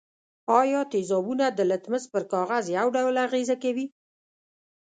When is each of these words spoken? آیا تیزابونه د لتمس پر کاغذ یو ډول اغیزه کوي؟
آیا 0.59 0.81
تیزابونه 0.91 1.45
د 1.49 1.59
لتمس 1.71 2.03
پر 2.13 2.23
کاغذ 2.33 2.63
یو 2.77 2.87
ډول 2.95 3.15
اغیزه 3.27 3.55
کوي؟ 3.63 3.85